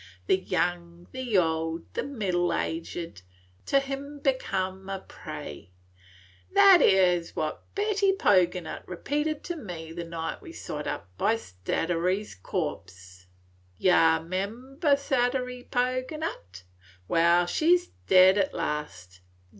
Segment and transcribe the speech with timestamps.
[0.25, 3.21] The young, the old, the middle aged,
[3.67, 5.69] To him become a prey.'
[6.55, 11.35] That 'ere is what Betty Poganut repeated to me the night we sot up by
[11.35, 13.27] Statiry's corpse.
[13.77, 16.63] Yeh 'member Statiry Poganut?
[17.07, 19.21] Well, she 's dead at last.